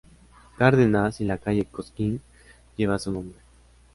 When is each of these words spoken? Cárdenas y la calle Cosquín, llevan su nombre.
Cárdenas 0.57 1.21
y 1.21 1.25
la 1.25 1.37
calle 1.37 1.65
Cosquín, 1.65 2.23
llevan 2.75 2.99
su 2.99 3.11
nombre. 3.11 3.37